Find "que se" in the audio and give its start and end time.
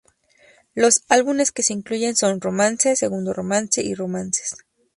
1.51-1.73